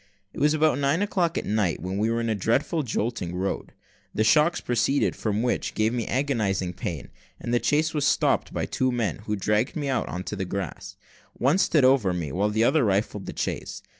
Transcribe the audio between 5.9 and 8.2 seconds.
me agonising pain, that the chaise was